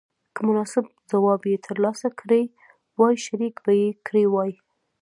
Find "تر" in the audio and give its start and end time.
1.65-1.77